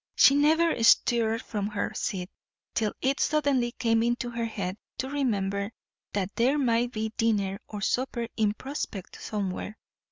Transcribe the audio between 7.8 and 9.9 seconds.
supper in prospect somewhere.